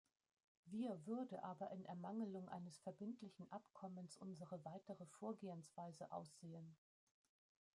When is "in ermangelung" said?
1.69-2.49